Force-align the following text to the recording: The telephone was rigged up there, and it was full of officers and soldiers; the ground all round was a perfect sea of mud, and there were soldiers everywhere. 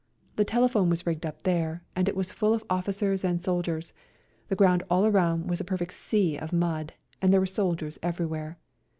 The 0.35 0.43
telephone 0.45 0.89
was 0.89 1.05
rigged 1.05 1.27
up 1.27 1.43
there, 1.43 1.83
and 1.95 2.09
it 2.09 2.15
was 2.15 2.31
full 2.31 2.55
of 2.55 2.65
officers 2.71 3.23
and 3.23 3.39
soldiers; 3.39 3.93
the 4.47 4.55
ground 4.55 4.81
all 4.89 5.07
round 5.11 5.47
was 5.47 5.61
a 5.61 5.63
perfect 5.63 5.93
sea 5.93 6.39
of 6.39 6.51
mud, 6.51 6.93
and 7.21 7.31
there 7.31 7.39
were 7.39 7.45
soldiers 7.45 7.99
everywhere. 8.01 8.57